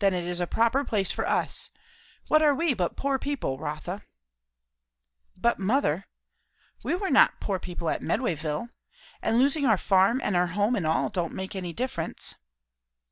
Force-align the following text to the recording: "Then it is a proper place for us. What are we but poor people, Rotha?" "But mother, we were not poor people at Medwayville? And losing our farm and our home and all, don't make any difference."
"Then 0.00 0.14
it 0.14 0.24
is 0.24 0.40
a 0.40 0.48
proper 0.48 0.82
place 0.84 1.12
for 1.12 1.24
us. 1.24 1.70
What 2.26 2.42
are 2.42 2.52
we 2.52 2.74
but 2.74 2.96
poor 2.96 3.20
people, 3.20 3.56
Rotha?" 3.56 4.02
"But 5.36 5.60
mother, 5.60 6.06
we 6.82 6.96
were 6.96 7.08
not 7.08 7.38
poor 7.38 7.60
people 7.60 7.88
at 7.88 8.02
Medwayville? 8.02 8.70
And 9.22 9.38
losing 9.38 9.64
our 9.64 9.78
farm 9.78 10.20
and 10.24 10.34
our 10.34 10.48
home 10.48 10.74
and 10.74 10.84
all, 10.84 11.08
don't 11.08 11.34
make 11.34 11.54
any 11.54 11.72
difference." 11.72 12.34